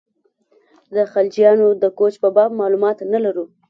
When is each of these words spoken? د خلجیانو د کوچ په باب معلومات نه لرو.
د 0.95 0.97
خلجیانو 1.11 1.67
د 1.81 1.83
کوچ 1.97 2.13
په 2.23 2.29
باب 2.35 2.51
معلومات 2.59 2.97
نه 3.13 3.19
لرو. 3.25 3.45